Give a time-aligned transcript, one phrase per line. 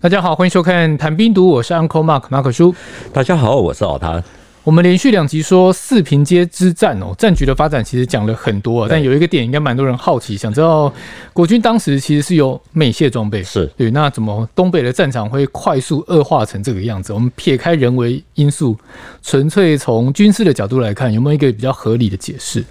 [0.00, 2.72] 大家好，欢迎收看《谈兵读》，我是 Uncle Mark 马可叔。
[3.12, 4.22] 大家好，我是老谭。
[4.62, 10.92] 我们连续两集说四平街之战哦，战局的发展其实讲了很多，但有一个点应该蛮多人好奇，想知道
[11.32, 17.12] 国军当时其实是有美械装备，是对，那怎么东北的战场会快速恶化成这个样子？
[17.12, 18.76] 我们撇开人为因素，
[19.20, 22.64] 纯粹从军事的角度来看，有没有一个比较合理的解释？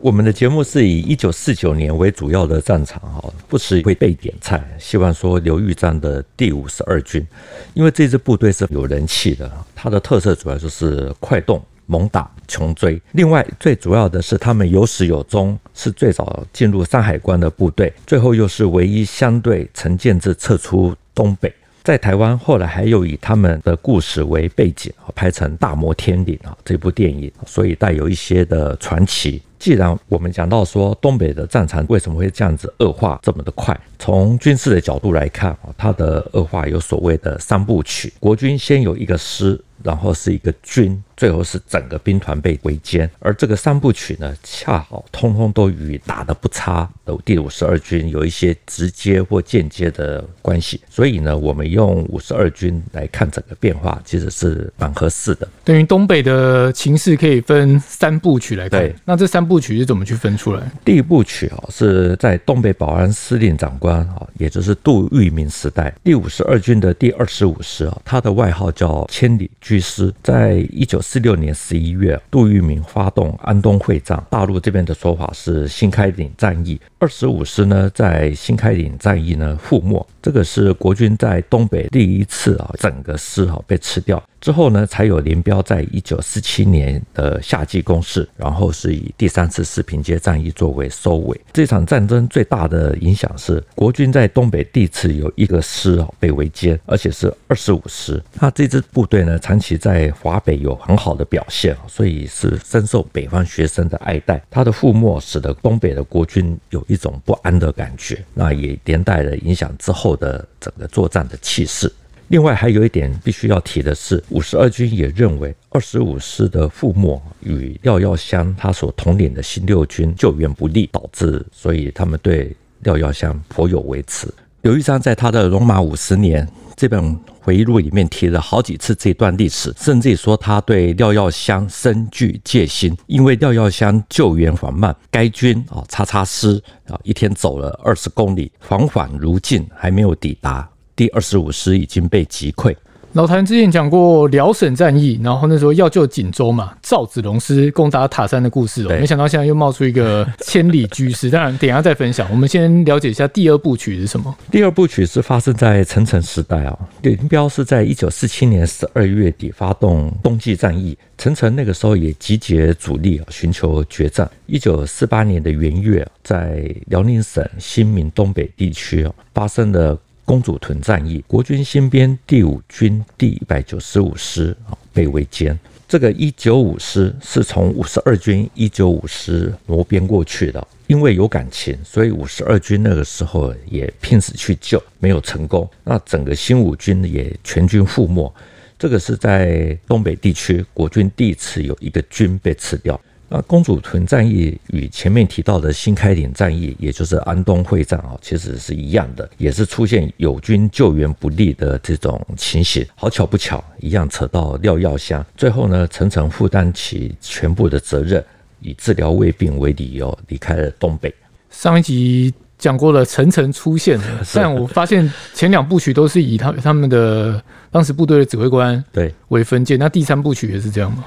[0.00, 7.26] 我们的节目是以一九四九年为主要的战场，哈，不时会被点菜，希望说刘玉章的第五十二军，
[7.74, 13.00] 因为这支部队是有人气的，它的特色主要就是快动、猛打、穷追。
[13.10, 21.52] 另外，最主要的是他们有始有终，是最早进入山海关的部队，最后又是唯一相对陈建制撤出东北。
[21.82, 29.42] 在台湾，后来还有以他们的故事为背景，拍成《大摩天岭》啊这部电影，所以带有一些的传奇。
[29.58, 39.60] 既然我们讲到说东北的战场为什么会这样子恶化这么的快，从军事的角度来看啊，它的恶化有所谓的三部曲，国军先有一个师。
[39.88, 55.48] 然后是一个军，最后是整个兵团被围歼，而这个三部曲呢，恰好通通都与打得不差的第五十二军有一些直接或间接的关系，所以呢，我们用五十二军来看整个变化，其实是蛮合适的。
[55.64, 60.70] 等于东北的情势可以分三部曲来看，对，那这三部曲是怎么去分出来？
[60.84, 69.50] 第一部曲啊，是在东北保安司令长官啊，也就是杜聿明时代，第五十二军的第二十五师啊，他的外号叫千里。
[69.80, 76.80] 师在一九四六年十一月，杜聿明发动安东会战，大陆这边的说法是新开岭战役。
[76.98, 84.22] 二十五师呢，在新开岭战役呢覆没，这个是国军在东北第一次啊，整个师啊被吃掉。
[84.40, 91.40] 之后呢，才有林彪在一九四七年的夏季攻势，然后是以第三次四平街战役作为收尾。
[91.52, 98.22] 这场战争最大的影响是，国军在东北第一次有一个师啊被围歼，而且是二十五师。
[98.40, 104.40] 那这支部队呢，长期在华北有很好的表现，所以是深受北方学生的爱戴。
[104.50, 111.92] 他的覆没使得东北的国军有一种不安的感觉，那也连带了影响之后的整个作战的气势。
[112.28, 124.32] 另外还有一点必须要提的是，五十二军也认为二十五师的覆没与廖耀湘他所统领的新六军救援不利导致，所以他们对廖耀湘颇有微词。
[124.60, 126.46] 刘玉章在他的《戎马五十年》
[126.76, 140.68] 这本回忆录里面提了好几次这段历史，甚至说他对廖耀湘深具戒心，因为廖耀湘救援缓慢，该军啊叉叉师啊一天走了二十公里，缓缓如进，还没有抵达。
[140.98, 142.74] 第二十五师已经被击溃。
[143.14, 148.88] 老谭之前讲过辽沈战役，然后那时候要救锦州嘛，赵子龙师攻打塔山的故事哦。
[148.90, 152.28] 没想到现在又冒出一个千里居师，当然等一下再分享。
[152.30, 154.36] 我们先了解一下第二部曲是什么。
[154.50, 164.30] 第二部曲是发生在陈诚时代啊，林彪是在一九四七年十二月底发动冬季战役，陈诚那个时候也集结主力啊，寻求决战。
[164.46, 169.98] 一九四八年的元月，在辽宁省新民东北地区啊，发生了。
[170.28, 175.56] 公主屯战役，国军新编第五军第一百九十五师啊被围歼。
[175.88, 185.66] 这个一九五师是从五十二军一九五师挪编过去的，因为有感情，所以五十二军那个时候也拼死去救，没有成功。
[185.82, 188.30] 那整个新五军也全军覆没。
[188.78, 193.00] 这个是在东北地区国军第一次有一个军被吃掉。
[193.30, 202.86] 那公主屯战役与前面提到的新开岭战役，也就是安东会战啊，其实是一样的，也是出现友军救援不力的这种情形。
[202.94, 208.24] 好巧不巧，一样扯到廖耀湘，最后呢，陈诚负担起全部的责任，
[208.60, 211.14] 以治疗胃病为理由离开了东北。
[211.50, 214.00] 上一集讲过了，陈诚出现，
[214.34, 221.04] 但我发现前两部曲都是以他他们的当时部队的指挥官对为分界，那第三部曲也是这样吗？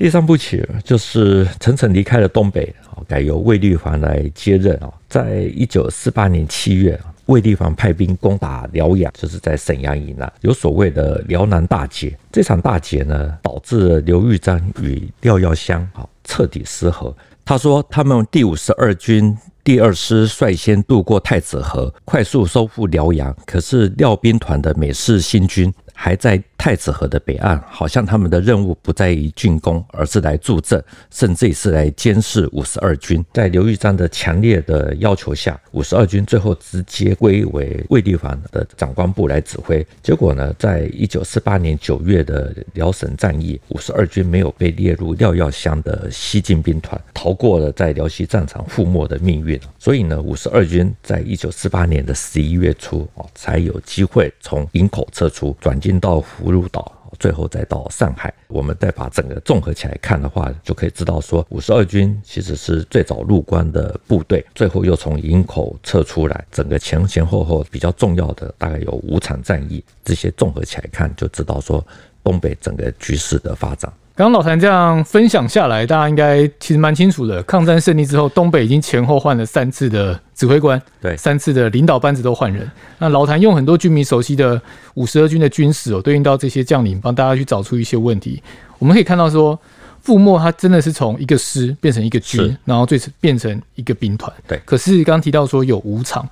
[0.00, 2.74] 第三部曲就是陈诚离开了东北，
[3.06, 4.90] 改由卫立煌来接任啊。
[5.10, 12.16] 在一九四八年七月，卫立煌派兵攻打辽阳，就是在沈阳以南，有所谓的辽南大捷。
[12.32, 17.14] 这场大捷呢，导致刘玉章与廖耀湘啊彻底失和。
[17.44, 19.36] 他说，他们第五十二军
[19.70, 33.24] 第二师率先渡过太子河，快速收复辽阳，可是廖兵团的美式新军还在太子河的北岸，好像他们的任务不在于进攻，而是来助阵，甚至是来监视五十二军。
[33.32, 39.86] 在刘玉章的强烈的要求下，五十二军最后直接归为卫立煌的长官部来指挥。
[40.02, 49.59] 结果呢，在一九四八年九月的辽沈战役，五十二军没有被列入廖耀湘的西进兵团，逃过了在辽西战场覆没的命运。
[49.78, 56.96] 所以呢，五十二军在一九四八年的十一月初哦，才有机会从营口撤出，转进到葫芦岛。
[57.18, 71.84] 最后再到上海，我们再把整个综合起来看的话，就可以知道说，五十二军其实是最早入关的部队，最后又从营口撤出来，整个前前后后比较重要的大概有五场战役，这些综合起来看，就知道说
[72.22, 73.92] 东北整个局势的发展。
[74.20, 77.42] 刚刚老谭这样分享下来，大家应该其实蛮清楚的。
[77.44, 82.70] 抗战胜利之后，东北已经前后换了三次的指挥官，对，三次的领导班子都换人。
[82.98, 84.60] 那老谭用很多军迷熟悉的
[84.92, 88.42] 五十二军的军史哦，对应到这些将领，帮大家去找出一些问题。
[88.78, 89.58] 我们可以看到说，
[90.04, 94.30] 覆没他真的是从一个师变成一个军，然后最终变成一个兵团。
[94.46, 96.28] 对，可是刚刚提到说有五场。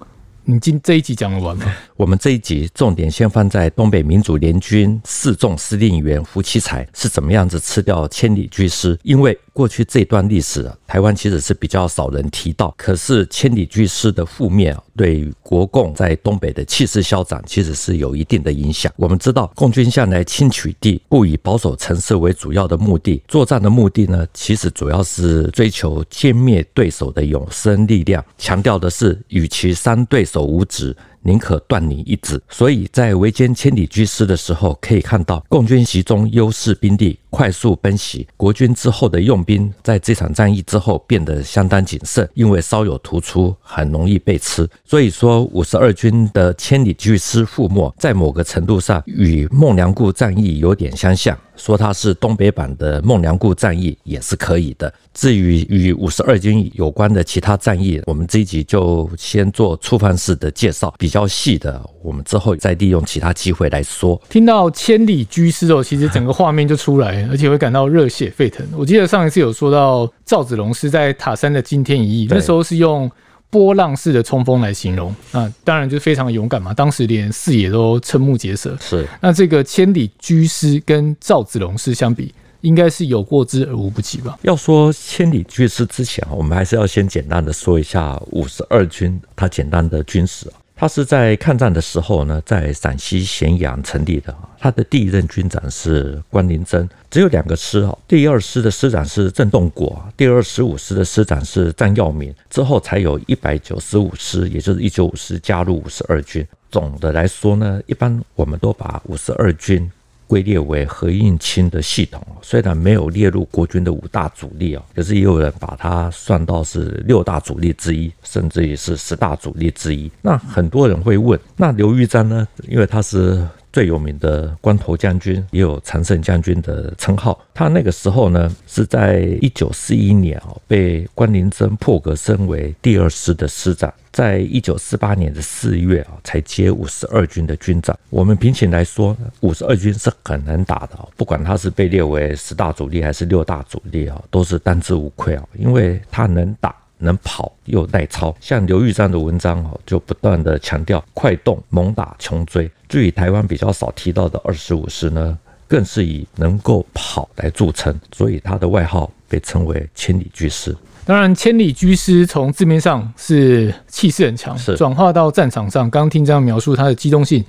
[0.50, 1.76] 你今这一集讲得完吗？
[1.94, 12.72] 我们这一集重点先放在东北民主联军四纵司令员胡奇才是怎么样子吃掉千里駒师，因为过去这段历史，台湾其实是比较少人提到。
[12.78, 18.92] 可是千里駒师的覆灭啊，对国共在东北的气势消长，其实是有一定的影响。
[18.94, 30.44] 我们知道，共军向来轻取地，不以保守城市为主要的目的，作战的目的呢，其实主要是追求歼灭对手的永生力量，强调的是与其伤对手。
[30.44, 32.40] 无止，宁可断你一指。
[32.48, 38.26] 所以在围歼千里驹师的时候，可以看到共军集中优势兵力，快速奔袭。
[38.36, 44.68] 国军之后的用兵，在这场战役之后变得相当谨慎，因为稍有突出，很容易被吃。
[44.84, 51.36] 所以说，五十二军的千里驹师覆没，在某个程度上与孟良崮战役有点相像。
[51.56, 54.94] 说它是东北版的孟良崮战役也是可以的。
[55.12, 64.20] 至于与五十二军有关的其他战役，我们这一集就先做粗放式的介绍，比较细的，我们之后再利用其他机会来说。
[64.28, 68.66] 听到千里駒师哦，其实整个画面就出来，而且会感到热血沸腾。
[68.76, 73.10] 我记得上一次有说到赵子龙是在塔山的惊天一役，那时候是用。
[73.50, 76.74] 波浪式的冲锋来形容，那当然就非常勇敢嘛。
[76.74, 78.76] 当时连四野都瞠目结舌。
[78.78, 84.38] 是，那这个千里居师跟赵子龙师相比，应该是有过之而无不及吧？
[84.42, 90.46] 要说千里駒师之前，我们还是要先简单的说一下五十二军它简单的军史。
[90.80, 94.32] 他是在抗战的时候呢，在陕西咸阳成立的。
[94.60, 97.98] 他的第一任军长是关麟征，只有两个师哦。
[98.06, 102.32] 第二师的师长是郑洞国，第二十五师的师长是张耀明。
[102.48, 106.46] 之后才有一百九十五师，也就是一九五师加入五十二军。
[106.70, 109.90] 总的来说呢，一般我们都把五十二军。
[110.28, 120.08] 归列为何应钦的系统，虽然没有列入国军的五大主力啊，可是也有人把它算到是六大主力之一，甚至于是十大主力之一。
[120.22, 122.46] 那很多人会问，那刘玉章呢？
[122.68, 123.44] 因为他是。
[123.72, 127.38] 最有名的光头将军，也有常胜将军的称号。
[127.54, 133.92] 他那个时候呢，是在一九四一年哦，被关麟征破格升为第二师的师长。
[134.10, 137.96] 在一九四八年的四月啊，才接五十二军的军长。
[138.10, 146.74] 我们平情来说，五十二军是很能打的，不管他是被列为十大主力还是六大主力啊，都是当之无愧啊，因为他能打。
[146.98, 152.70] 能跑又耐操，像刘玉章的文章哦，就不断的强调快动、猛打、穷追。
[152.88, 160.76] 至于台湾比较少提到的二十五师呢，更是以能够跑来著称，所以他的外号被称为千里居师。
[161.04, 167.44] 当然，千里駒师从字面上是气势很强，是转化到战场上，刚刚听这样描述他的机动性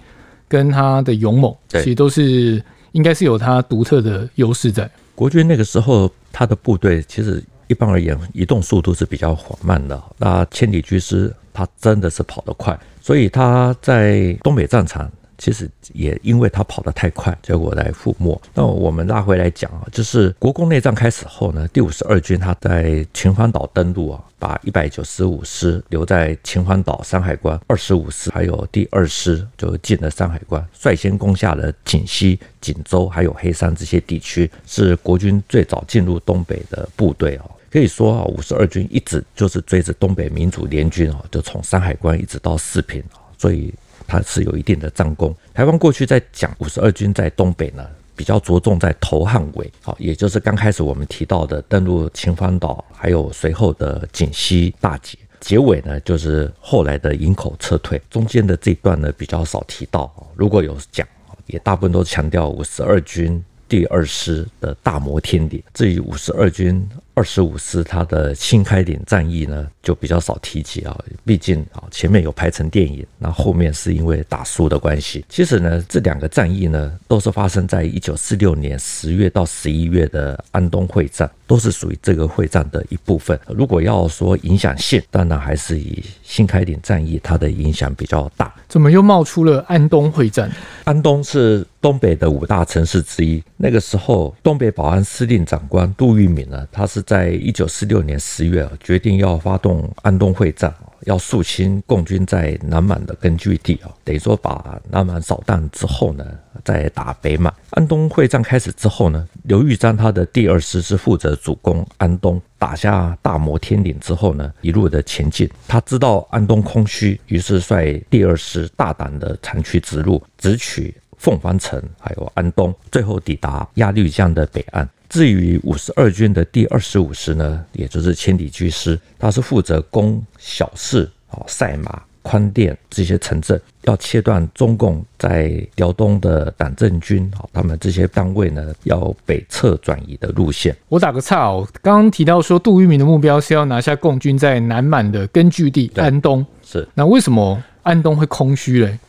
[0.48, 4.90] 跟他的勇猛，其实都是应该是有他独特的优势在。
[5.16, 7.44] 国军那个时候，他的部队其实。
[7.70, 10.04] 一般而言，移动速度是比较缓慢的。
[10.18, 18.42] 那千里駒师他真的是跑得快，所以他在东北战场其实也因为他跑得太快，结果来覆没。
[18.56, 37.46] 那我们拉回来讲啊，就是国共内战开始后呢，第五十二军他在秦皇岛登陆啊，把一百九十五师留在秦皇岛山海关，二十五师还有第二师就进了山海关，率先攻下了锦西、锦州还有黑山这些地区，是国军最早进入东北的部队啊。
[37.72, 43.74] 可以说啊，五十二军一直就是追着东北民主联军啊，就从山海关一直到四平啊，所以
[44.08, 45.36] 它是有一定的战功。
[45.54, 47.86] 台湾过去在讲五十二军在东北呢，
[48.16, 60.12] 比较着重在头汉尾，好，也就是刚开始我们提到的登陆秦皇岛，还有随后的锦西大捷，结尾呢就是后来的营口撤退，中间的这段呢比较少提到。
[60.36, 61.08] 如果有讲。
[61.52, 65.64] 也大部分都强调五十二军第二师的大摩天岭。
[65.74, 66.88] 至于五十二军
[67.20, 70.98] 二十五师，它的新开岭战役呢，就比较少提及啊。
[71.26, 75.26] 毕竟啊，前面有拍成电影，那后面是因为打输的关系。
[75.28, 83.38] 其实呢，这两个战役呢，都是发生在一九四六年十月到十一月的安东会战，都是属于这个会战的一部分。
[83.50, 88.56] 如果要说影响性，当然还是以新开岭战役它的影响比较大。
[88.70, 90.50] 怎么又冒出了安东会战？
[90.86, 93.44] 安东是东北的五大城市之一。
[93.58, 97.04] 那个时候，东北保安司令长官杜聿明呢，他是。
[97.10, 100.72] 在一九四六年十月，决定要发动安东会战，
[101.06, 106.24] 要肃清共军在南满的根据地啊，等于说把南满扫荡之后呢，
[106.64, 107.52] 再打北满。
[107.72, 115.50] 安东会战开始之后呢，刘玉章他的第二师是负责主攻安东，打下大摩天岭之后呢，一路的前进。
[115.68, 124.88] 他知道安东空虚，于是率第二师大胆的长驱直入，直取凤凰城，还有安东，最后抵达鸭绿江的北岸。
[125.10, 140.76] 至于五十二军的第二十五师呢，也就是千里驹师，他是负责攻小市啊、赛马、宽甸这些城镇，要切断中共在辽东的党政军啊，他们这些单位呢，要北撤转移的路线。
[140.88, 146.88] 我打个岔哦，刚刚提到说杜聿明的目标是要拿下共军在南满的根据地安东，是。
[146.94, 149.00] 那为什么安东会空虚嘞？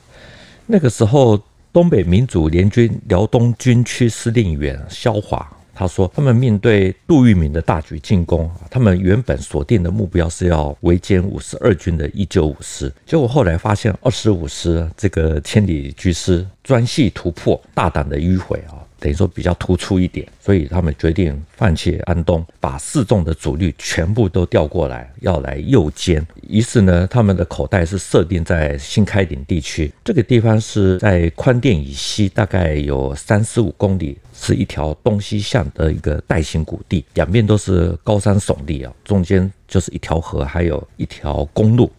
[0.64, 1.38] 那个时候，
[1.74, 5.46] 东北民主联军辽东军区司令员萧华。
[5.80, 26.22] 他说：“他们面对杜聿明的大举进攻，他们原本锁定的目标是要围歼五十二军的一九五师，结果后来发现二十五师这个千里驹师专系突破，大胆的迂回啊。”等于说比较突出一点，所以他们决定放弃安东，把四纵的主力全部都调过来，要来诱歼。
[26.48, 41.90] 于是呢，他们的口袋是设定在新开岭地区，这个地方是在宽甸以西，大概有三十五公里，是一条东西向的一个带形谷地，两边都是高山耸立啊，中间就是一条河，还有一条公路。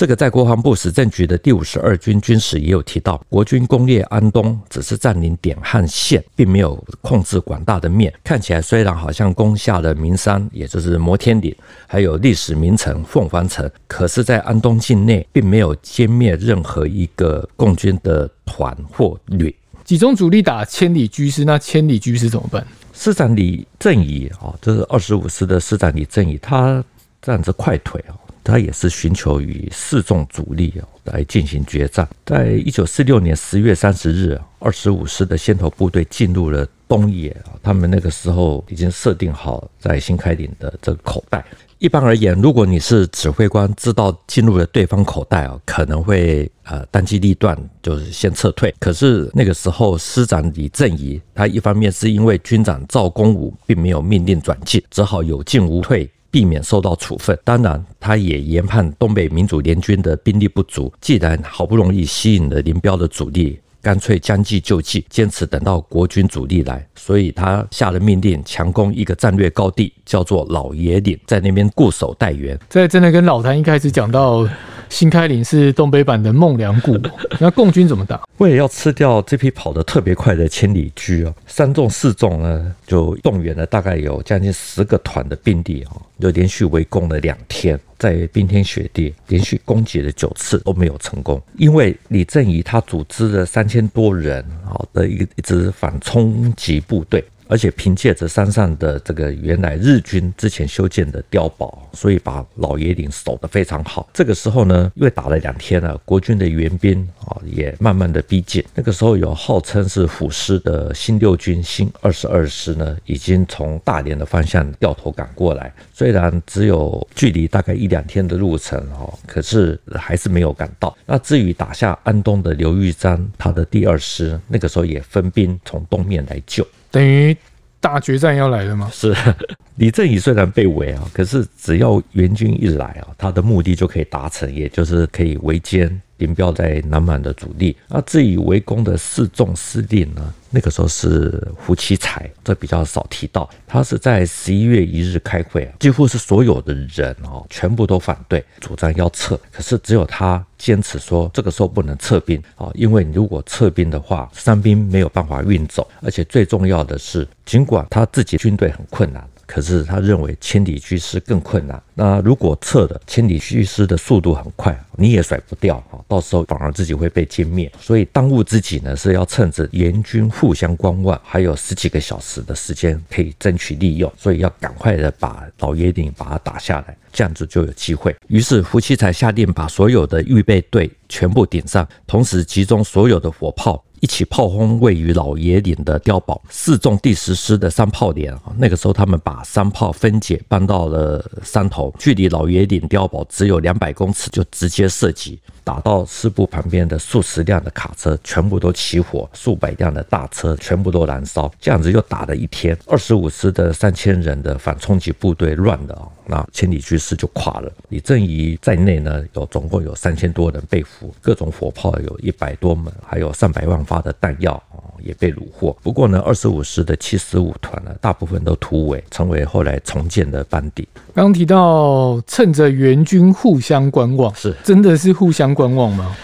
[0.00, 8.10] 这个在国防部史政局的第五十二军军史也有提到，国军攻略安东只是占领点和线，并没有控制广大的面。
[8.24, 11.54] 看起来虽然好像攻下了名山，也就是摩天岭，
[11.86, 19.54] 还有历史名城凤凰城，可是，在安东境内并没有歼灭任何一个共军的团或旅。
[19.84, 22.66] 集中主力打千里駒师，那千里駒师怎么办？
[22.94, 26.82] 师长李正仪啊，这是二十五师的师长李正仪，他
[27.20, 28.16] 站着快腿啊。
[28.50, 32.08] 他也是寻求与四纵主力啊来进行决战。
[32.26, 41.44] 在一九四六年十月三十日，二十五师的先头部队进入了东野，他们那个时候已经设定好在新开岭的这个口袋。
[41.78, 48.74] 一般而言，如果你是指挥官，知道进入了对方口袋啊，可能会呃当机立断，就是先撤退。
[48.78, 56.10] 可是那个时候，师长李正仪他一方面是因为军长赵公武并没有命令转进，只好有进无退。
[56.30, 72.58] 避免受到处分，当然，他也研判东北民主联军的兵力不足，既然好不容易吸引了林彪的主力，干脆将计就计，坚持等到国军主力来，所以他下了命令，强攻一个战略高地，叫做老爷岭，在那边固守待援。
[72.68, 74.48] 这真的跟老谭一开始讲到。
[74.90, 77.00] 新开岭是东北版的孟良崮，
[77.40, 78.20] 那共军怎么打？
[78.38, 91.40] 为了要吃掉这批跑得特别快的千里驹啊，三纵四纵呢就动员了大概有将近十个团的兵力啊，就连续围攻了两天，在冰天雪地连续攻击了九次都没有成功。
[91.56, 97.24] 因为李正仪他组织了三千多人啊的一一支反冲击部队。
[97.50, 104.08] 而且凭借着山上的这个原来日军之前修建的碉堡，所以把老爷岭守得非常好。
[104.14, 108.64] 这个时候呢，因为打了两天了，国军的援兵啊也慢慢的逼近。
[108.72, 115.74] 那个时候有号称是虎师的新六军新二十二师呢，已经从大连的方向掉头赶过来。
[115.92, 120.96] 虽然只有距离大概一两天的路程哦，可是还是没有赶到。
[121.04, 126.64] 那至于打下安东的刘玉章，他的第二师那个时候也分兵从东面来救。
[126.90, 127.36] 等于
[127.80, 128.90] 大决战要来了吗？
[128.92, 129.14] 是，
[129.76, 135.90] 李正宇虽然被围啊，可是只要援军一来啊，他的目的就可以达成，也就是可以围歼
[136.20, 137.76] 林彪在南满的主力。
[137.88, 140.32] 那至于围攻的四纵司令呢？
[140.52, 143.48] 那个时候是胡奇才，这比较少提到。
[143.68, 149.38] 他是在十一月一日开会，几乎是所有的人哦，全部都反对，主张要撤。
[149.52, 159.24] 可是只有他坚持说，这个时候不能撤兵啊，因为如果撤兵的话，伤兵没有办法运走，而且最重要的是，尽管他自己军队很困难。
[159.50, 161.82] 可是他认为千里驹师更困难。
[161.92, 167.70] 那如果撤了，千里驹师的速度很快，你也甩不掉啊，到时候反而自己会被歼灭。
[167.80, 178.14] 所以当务之急呢，是要趁着联军互相观望，还有十几个小时的时间可以争取利用，所以要赶快的把老爷岭把它打下来，这样子就有机会。
[178.28, 183.84] 于是胡奇才下令把所有的预备队全部顶上，同时集中所有的火炮。
[184.00, 195.38] 一起炮轰位于老爷岭的碉堡，四纵第十师的三炮连啊，那个时候他们把三炮分解搬到了山头，距离老爷岭碉堡只有两百公尺，就直接射击。
[195.64, 202.76] 打到师部旁边的数十辆的卡车全部都起火，数百辆的大车全部都燃烧，这样子又打了一天。
[202.86, 207.72] 二十五师的三千人的反冲击部队乱了啊，那千里駒师就垮了。
[207.88, 215.76] 李正仪在内呢，有总共有三千多人被俘，各种火炮有一百多门，还有上百万发的弹药啊也被虏获。
[215.82, 220.86] 不过呢，二十五师的七十五团呢，大部分都突围，成为后来重建的班底。
[221.14, 226.16] 刚提到趁着援军互相观望，是真的是互相观望吗？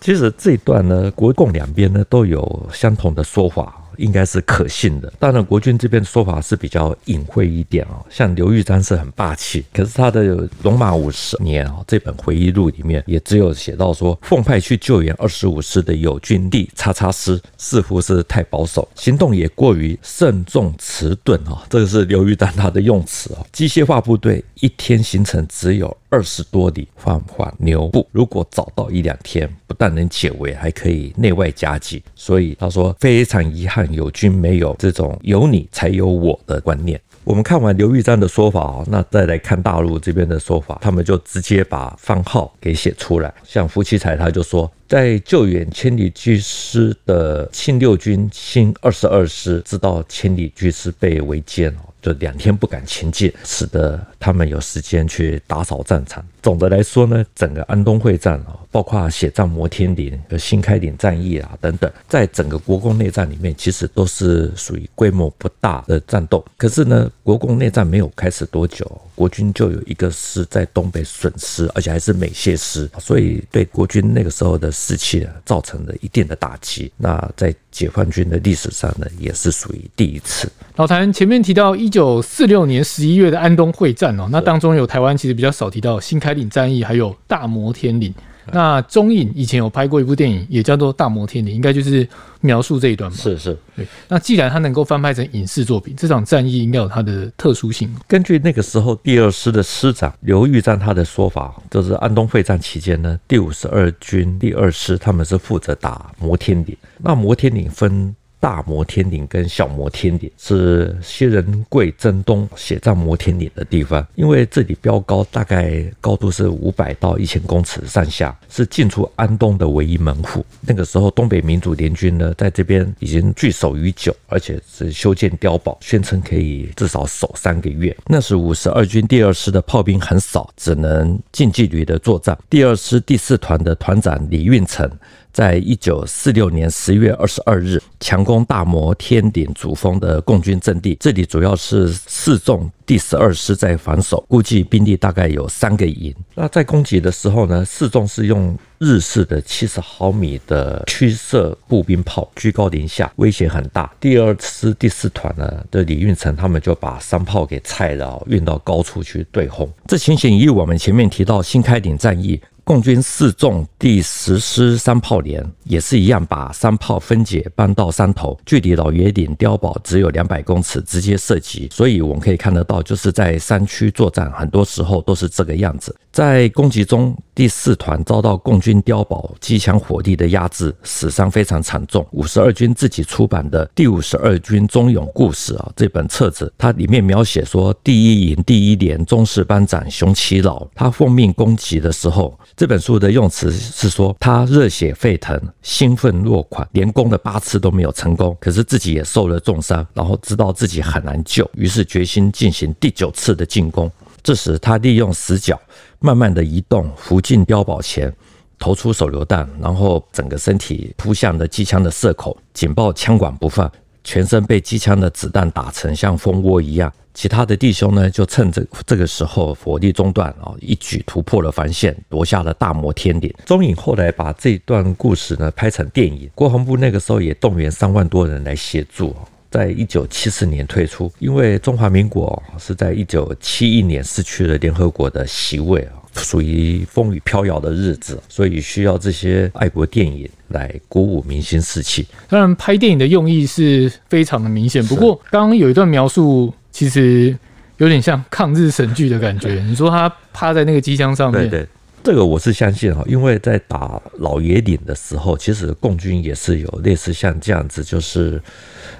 [0.00, 3.80] 其实这一段呢，国共两边呢都有相同的说法。
[3.96, 5.12] 应该是可信的。
[5.20, 8.04] 当然，国军这边的说法是比较隐晦一点哦。
[8.10, 10.24] 像刘玉章是很霸气，可是他的
[10.64, 21.62] 《龙马五十年》啊这本回忆录里面也只有写到说，奉派去救援二十五师的友军第叉叉师，似乎是太保守，行动也过于慎重迟钝啊。
[21.70, 23.46] 这个是刘玉章他的用词啊。
[23.52, 28.06] 机械化部队一天行程只有二十多里，放缓牛步。
[28.12, 32.00] 如果早到一两天，不但能解围，还可以内外夹击。
[32.14, 33.92] 所以他说非常遗憾。
[33.92, 37.00] 友军没有这种有你才有我的观念。
[37.24, 43.34] 我们看完刘玉章的说法啊，那再来看大陆这边的说法，他们就直接把番号给写出来。
[43.42, 51.93] 像胡奇才他就说，在救援千里驹师的庆六军新二十二师，知道千里驹师被围歼哦。
[52.04, 56.22] 就两天不敢前进，使得他们有时间去打扫战场。
[56.44, 66.44] 总的来说呢，整个安东会战啊，包括血战摩天岭和新开岭战役啊等等，在整个国共内战里面，其实都是属于规模不大的战斗。
[66.58, 76.92] 可是呢，国共内战没有开始多久，国军就有一个师在东北损失，而且还是美械师，所以对国军那个时候的士气啊，造成了一定的打击。
[76.98, 80.46] 那在解放军的历史上呢，也是属于第一次。
[80.76, 88.12] 老谭前面提到一九四六年十一月的安东会战哦，那当中有台湾其实比较少提到新开岭战役，还有大摩天岭。
[88.52, 92.06] 那中影以前有拍过一部电影，也叫做《大摩天岭》，应该就是
[92.42, 93.16] 描述这一段吧？
[93.16, 93.56] 是是。
[93.74, 93.86] 对。
[94.06, 97.90] 那既然它能够翻拍成影视作品，这场战役应该有它的特殊性。
[98.06, 106.76] 根据那个时候第二师的师长刘玉章他的说法，就是安东会战期间呢，第五十二军第二师他们是负责打摩天岭。
[106.98, 108.14] 那摩天岭分。
[108.44, 120.44] 大摩天岭跟小摩天岭是薛仁贵征东血战摩天岭的地方，因为这里标高大概高度是五百到一千公尺上下，是进出安东的唯一门户。
[120.60, 127.96] 那个时候，东北民主联军呢，在这边已经据守已久，而且是修建碉堡，宣称可以至少守三个月。
[128.08, 132.38] 那时五十二军第二师的炮兵很少，只能近距离的作战。
[132.50, 134.86] 第二师第四团的团长李运成。
[135.32, 140.96] 在一九四六年十月二十二日，强攻大摩天顶主峰的共军阵地。
[140.98, 146.14] 这里主要是四纵第十二师在防守，估计兵力大概有三个营。
[146.34, 153.92] 那在攻击的时候呢，四纵是用日式的七十毫米的驱射步兵炮，居高临下，威胁很大。
[154.00, 159.70] 第二师第四团呢的李运成，他们就把山炮给拆了，运到高处去对轰。
[159.86, 162.40] 这情形与我们前面提到新开岭战役。
[162.64, 171.68] 共军四纵第十师三炮连也是一样，把三炮分解搬到山头，距离老爷岭碉堡只有两百公尺，直接射击。
[171.70, 175.94] 所以我们可以看得到，就是在山区作战，很多时候都是这个样子。
[176.10, 182.06] 在攻击中，第四团遭到共军碉堡机枪火力的压制，死伤非常惨重。
[182.12, 192.34] 五十二军自己出版的《第五十二军忠勇故事》啊，这本册子，它里面描写说，第一营第一连中士班长熊其老，他奉命攻击的时候。
[192.56, 203.90] 这本书的用词是说，他热血沸腾，兴奋若狂，连攻了八次都没有成功，可是自己也受了重伤，然后知道自己很难救，于是决心进行第九次的进攻。
[204.22, 205.60] 这时，他利用死角
[205.98, 208.14] 慢慢的移动，伏进碉堡前，
[208.56, 213.70] 投出手榴弹，然后整个身体扑向了机枪的射口，紧抱枪管不放，
[214.04, 216.92] 全身被机枪的子弹打成像蜂窝一样。
[217.14, 223.32] 其他的弟兄呢，就趁着这个时候火力中断啊，一举突破了防线，夺下了大摩天岭。
[223.46, 229.14] 中影后来把这段故事呢拍成电影，国防部那个时候也动员三万多人来协助。
[229.54, 242.04] 在一九七四年退出，因为中华民国是在一九七一年失去了联合国的席位啊，属于风雨飘摇的日子，所以需要这些爱国电影来鼓舞民心士气。
[242.28, 244.84] 当然，拍电影的用意是非常的明显。
[244.86, 247.38] 不过，刚刚有一段描述，其实
[247.76, 249.62] 有点像抗日神剧的感觉。
[249.68, 251.68] 你说他趴在那个机枪上面，对对。
[252.04, 258.40] 这个我是相信哈，因为在打老爷岭的时候，其实共军也是有类似像这样子，就是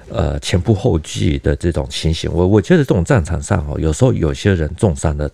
[0.09, 2.27] 呃前仆后继的这种情形。
[2.33, 5.29] 我我觉得这种战场上哦，有时候有些人重伤的，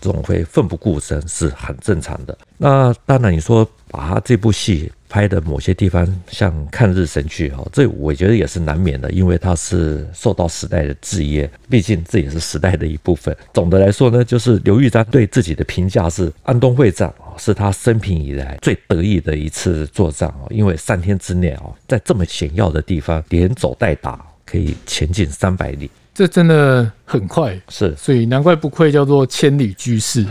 [0.00, 2.36] 这种会奋不顾身是很正常的。
[2.56, 4.90] 那当然你说把他这部戏。
[5.10, 13.36] 拍的某些地方像抗日神剧哈，这我觉得也是难免的，因为它是受到时代的制约，毕竟这也是时代的一部分。
[13.52, 30.24] 总的来说呢，就是刘玉章对自己的评价是安东会战啊，是他生平以来最得意的一次作战哦，因为三天之内哦，在这么险要的地方连走带打，可以前进三百里，这真的很快，是，所以难怪不愧叫做千里駒师。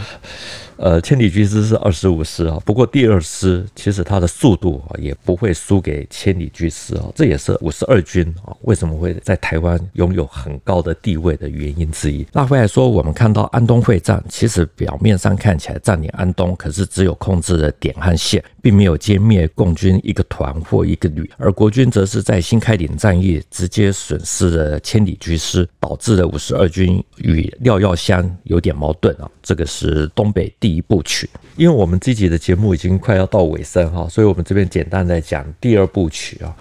[0.79, 12.25] 呃，千里駒师是二十五师啊，不过第二师其实它的速度啊也不会输给千里駒师啊，这也是五十二军啊为什么会在台湾拥有很高的地位的原因之一。
[12.31, 29.29] 那回来说，我们看到安东会战，其实表面上看起来占领安东，可是只有控制了点和线，并没有歼灭共军一个团或一个旅，而国军则是在新开岭战役直接损失了千里駒师，导致了五十二军与廖耀湘有点矛盾啊。
[29.43, 36.55] 这个是东北地第一部曲，因为我们这集的节目已经快要到尾声哈，所以我们这边简单来讲第二部曲啊。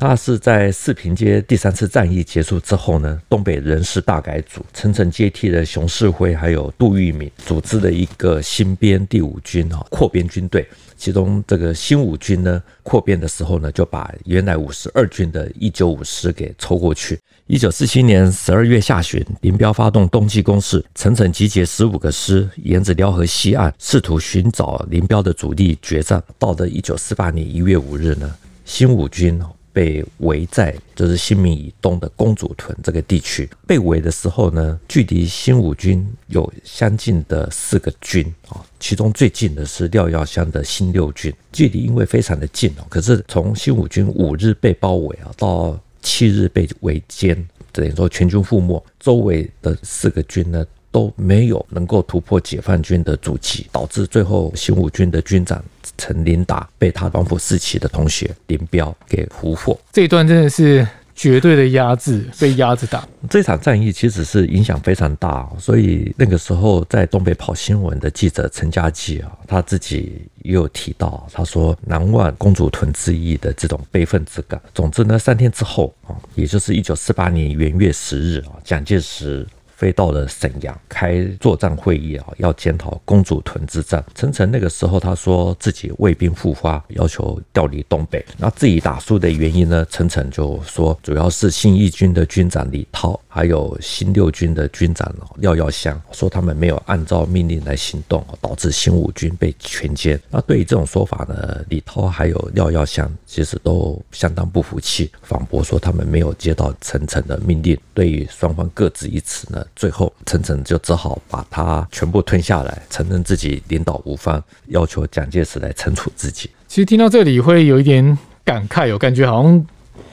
[0.00, 10.66] 它是在四平街第三次战役结束之后呢，东北人事大改组，层层接替了熊式辉还有杜聿明，组织了一个新编第五军哈，扩编军队。
[10.96, 17.20] 其中这个新五军呢，扩编的时候呢，就把原来五十二军的一九五师给抽过去。
[17.46, 26.24] 一九四七年十二月下旬，林彪发动冬季攻势，层层集结十五个师，沿着辽河西岸试图寻找林彪的主力决战。
[26.38, 28.34] 到了一九四八年一月五日呢，
[28.64, 29.38] 新五军。
[29.72, 33.48] 被围在就是新民以东的公主屯这个地区。
[33.66, 42.86] 被围的时候呢，距离新五军有相近的四个军啊，其中最近的是廖耀湘的新六军，距离因为非常的近哦。
[42.88, 47.36] 可是从新五军五日被包围啊，到七日被围歼，
[47.72, 55.62] 等于说全军覆没，周围的四个军呢，都没有能够突破解放军的阻击，导致最后新五军的军长
[55.96, 59.78] 陈林达被他黄埔四期的同学林彪给俘获。
[59.92, 63.06] 这一段真的是绝对的压制，被压着打。
[63.28, 74.60] 这场战役其实是影响非常大，所以那个时候在东北跑新闻的记者陈家济啊，他自己也有提到，他说难忘公主屯之役的这种悲愤之感。
[74.74, 79.46] 总之呢，三天之后啊，也就是一九四八年元月十日啊，蒋介石。
[79.80, 84.04] 飞到了沈阳开作战会议啊，要检讨公主屯之战。
[84.14, 88.22] 陈诚那个时候他说自己魏兵复发，要求调离东北。
[88.36, 89.86] 那自己打输的原因呢？
[89.88, 100.20] 陈诚就说主要是新一军的军长李涛，还有新六军的军长廖耀湘，说他们没有按照命令来行动，导致新五军被全歼。
[100.28, 107.78] 那对于这种说法呢，李涛还有廖耀湘其实都相当不服气，反驳说他们没有接到陈诚的命令。
[107.94, 109.64] 对于双方各执一词呢？
[109.76, 116.50] 最后，陈诚就只好把他全部吞下来，承认自己领导无方，要求蒋介石来惩处自己。
[116.68, 119.66] 其实听到这里会有一点感慨，有感觉好像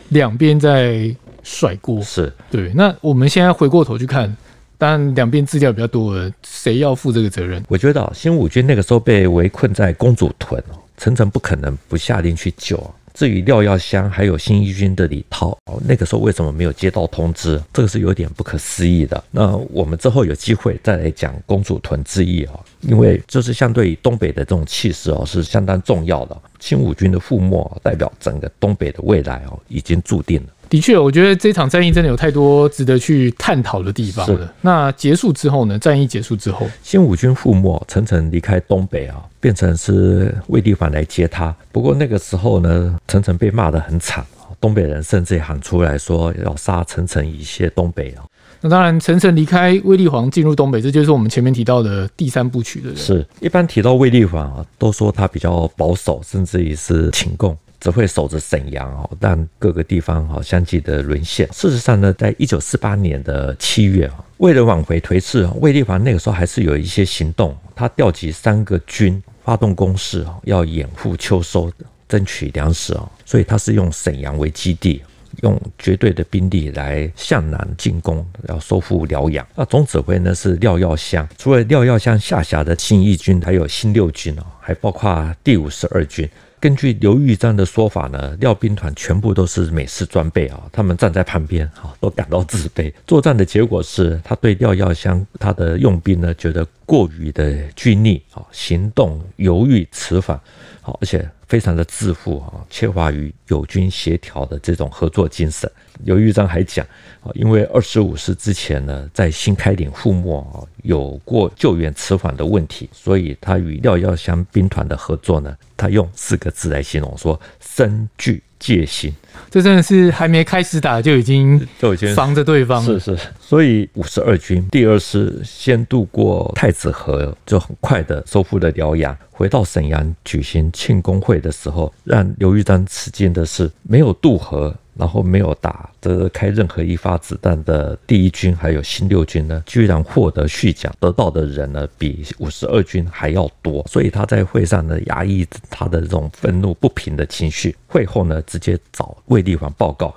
[0.09, 2.01] 两边在甩锅。
[2.01, 2.71] 是对。
[2.73, 4.35] 那我们现在回过头去看，
[4.77, 7.63] 当然两边资料比较多了，谁要负这个责任？
[7.67, 10.63] 我觉得新五军那个时候被围困在公主屯，
[10.97, 12.77] 陈诚不可能不下令去救。
[13.17, 17.59] 至于廖耀湘还有新一军的李涛，哦，那个时候为什么没有接到通知？
[17.73, 19.23] 这个是有点不可思议的。
[19.31, 26.39] 那我们之后有机会再来讲公主屯之役啊，因为这是相对于东北的这种气势哦，是相当重要的。
[26.59, 30.49] 新五军的覆没代表整个东北的未来哦，已经注定了。
[30.69, 34.53] 的确，我觉得这场战役真的有太多值得去探讨的地方了。
[34.61, 35.79] 那结束之后呢？
[35.79, 41.55] 战役结束之后，新五军覆没，陈诚离开东北啊，变成是卫立煌来接他。
[41.71, 44.25] 不过那个时候呢，陈诚被骂得很惨，
[44.59, 48.23] 东北人甚至也喊出来说要杀陈诚以谢东北啊。
[48.59, 52.97] 那当然，陈诚离开卫立煌进入东北，这就是我们前面提到的第三部曲的人。
[52.97, 57.55] 是一般提到卫立煌啊，都说他比较保守，甚至于是亲共。
[57.79, 61.47] 只会守着沈阳哦，但各个地方哈相继的沦陷。
[61.53, 67.55] 事实上呢，在一九四八年的七月啊，为了挽回颓势，卫立煌那个时候还是有一些行动。
[67.75, 71.71] 他调集三个军发动攻势啊，要掩护秋收，
[72.09, 73.07] 争取粮食啊。
[73.25, 75.03] 所以他是用沈阳为基地，
[75.43, 79.45] 用绝对的兵力来向南进攻，要收复辽阳。
[79.55, 86.27] 那总指挥呢是廖耀湘，除了廖耀湘下辖的新一军，还有新六军哦，还包括第五十二军。
[86.59, 92.91] 根据刘玉章的说法呢，廖兵团全部都是美式装备啊，他们站在旁边啊，都感到自卑。
[93.05, 100.39] 作战的结果是他对廖耀湘他的用兵呢，觉得过于的拘泥啊，行动犹豫迟缓，
[100.87, 105.69] 好，而且非常的自负啊，缺乏与友军协调的这种合作精神。
[106.05, 106.85] 刘玉章还讲
[107.21, 119.13] 啊，因为二十五师之前呢，在新开岭覆没啊，有过救援迟缓的问题，所以他与廖耀湘兵团的合作呢，他用四个字来形容，说深具戒心。
[119.49, 122.99] 这真的是还没开始打就已经就已经防着对方了。
[122.99, 129.15] 是是，所以五十二军第二师先渡过太子河，就很快的收复了辽阳。
[129.31, 134.75] 回到沈阳举行庆功会的时候，让刘玉章吃惊的是，没有渡河。
[134.97, 150.13] 然后没有打的开任何一发子弹的第一军，还有新六军呢，居然获得续奖，得到的人呢比五十二军还要多，所以他在会上呢压抑他的这种愤怒不平的情绪，会后呢直接找卫立煌报告。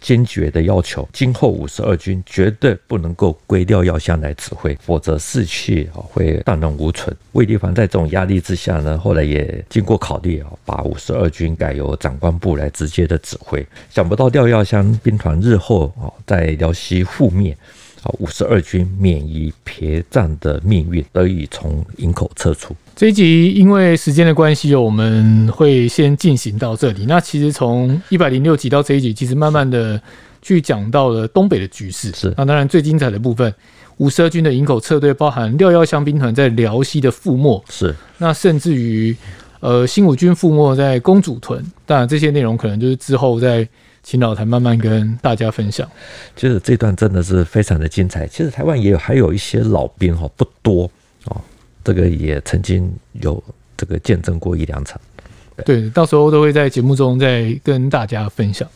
[0.00, 7.14] 坚决的要求，今后五十二军绝对不能够归廖耀湘来指挥，否则士气啊会荡然无存。
[7.32, 13.66] 卫立煌在这种压力之下呢，后来也经过考虑啊，把五十二军改由长官部来直接的指挥。
[13.90, 17.56] 想不到廖耀湘兵团日后啊在辽西覆灭。
[18.02, 22.76] 啊五十二军免于陪战的命运，得以从营口撤出。
[22.96, 27.04] 这一集因为时间的关系，我们会先进行到这里。
[27.04, 30.00] 那其实从一百零六集到这一集，其实慢慢的
[30.40, 32.10] 去讲到了东北的局势。
[32.12, 33.54] 是，那当然最精彩的部分，
[33.98, 37.62] 五十二军的营口撤退，包含廖耀湘兵团在辽西的覆没。
[37.68, 39.14] 是，那甚至于
[39.60, 41.62] 呃新五军覆没在公主屯。
[41.84, 43.68] 当然这些内容可能就是之后在。
[44.08, 45.84] 请老台慢慢跟大家分享。
[46.36, 48.24] 其实这段真的是非常的精彩。
[48.24, 50.88] 其实台湾也有还有一些老兵哈，不多
[51.24, 51.40] 哦。
[51.86, 53.40] 这个也曾经有
[53.76, 55.00] 这个见证过一两场。
[55.64, 58.68] 对，对，到时候都会在节目中再跟大家分享。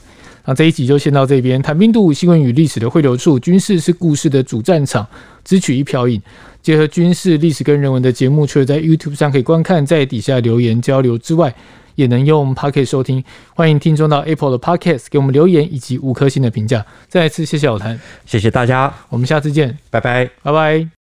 [0.45, 1.61] 那这一集就先到这边。
[1.61, 5.05] 谈兵度新闻与历史的汇流处，军事是故事的主战场，
[5.45, 6.23] 只取一瓢饮，
[6.63, 11.53] 结合军事历史跟人文的节目，除了在 YouTube 上可以观看，在底下留言交流之外。
[11.97, 13.23] 也能用 Podcast 收听，
[13.55, 16.87] 欢迎听众到 Apple 的 Podcast 给我们留言以及五颗星的评价。
[17.09, 21.00] 再一次谢谢老谭，谢谢大家，我们下次见，拜拜，拜拜。